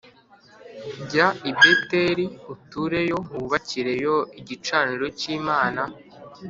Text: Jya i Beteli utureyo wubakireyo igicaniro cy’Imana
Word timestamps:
Jya 1.09 1.27
i 1.49 1.51
Beteli 1.59 2.25
utureyo 2.53 3.17
wubakireyo 3.33 4.15
igicaniro 4.39 5.05
cy’Imana 5.19 5.81